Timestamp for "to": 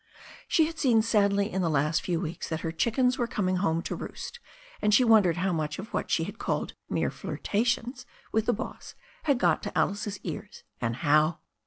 3.83-3.95, 9.61-9.77